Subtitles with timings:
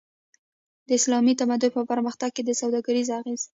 [0.87, 3.41] د اسلامي تمدن په پرمختګ کی د سوداګری اغیز